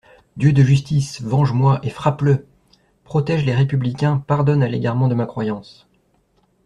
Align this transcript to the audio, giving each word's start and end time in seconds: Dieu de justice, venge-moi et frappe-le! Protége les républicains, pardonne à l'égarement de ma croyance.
Dieu 0.35 0.51
de 0.51 0.63
justice, 0.63 1.21
venge-moi 1.21 1.79
et 1.83 1.91
frappe-le! 1.91 2.47
Protége 3.03 3.45
les 3.45 3.53
républicains, 3.53 4.17
pardonne 4.25 4.63
à 4.63 4.67
l'égarement 4.67 5.07
de 5.07 5.13
ma 5.13 5.27
croyance. 5.27 5.87